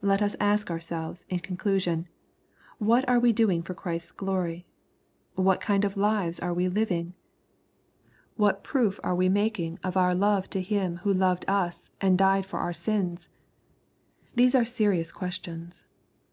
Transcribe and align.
Let 0.00 0.22
us 0.22 0.36
ask 0.38 0.70
ourselves, 0.70 1.26
in 1.28 1.40
conclusion. 1.40 2.06
What 2.78 3.04
we 3.20 3.30
are 3.30 3.34
doing 3.34 3.62
for 3.64 3.74
Christ's 3.74 4.12
glory? 4.12 4.64
What 5.34 5.60
kind 5.60 5.84
of 5.84 5.96
lives 5.96 6.38
are 6.38 6.54
we 6.54 6.68
living? 6.68 7.14
What 8.36 8.62
proof 8.62 9.00
are 9.02 9.16
we 9.16 9.28
making 9.28 9.80
of 9.82 9.96
our 9.96 10.14
love 10.14 10.48
to 10.50 10.60
Him 10.62 10.98
who 10.98 11.12
LUKE, 11.12 11.40
CHAP. 11.40 11.40
VII. 11.40 11.44
239 11.46 11.62
loved 11.64 11.68
us, 11.74 11.90
and 12.00 12.16
died 12.16 12.46
for 12.46 12.60
our 12.60 12.72
sins? 12.72 13.28
These 14.36 14.54
are 14.54 14.64
serious 14.64 15.10
ques 15.10 15.40
tions. 15.42 15.84